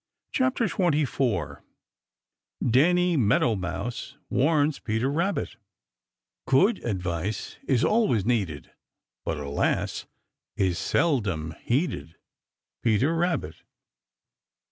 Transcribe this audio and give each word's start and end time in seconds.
CHAPTER 0.31 0.65
XXIV 0.65 1.61
DANNY 2.67 3.17
MEADOW 3.17 3.55
MOUSE 3.55 4.17
WARNS 4.31 4.79
PETER 4.79 5.11
RABBIT 5.11 5.57
Good 6.47 6.83
advice 6.83 7.57
Is 7.67 7.83
always 7.83 8.25
needed 8.25 8.71
But, 9.25 9.37
alas! 9.37 10.07
is 10.57 10.79
seldom 10.79 11.53
heeded, 11.61 12.15
Peter 12.81 13.13
Rabbit. 13.13 13.57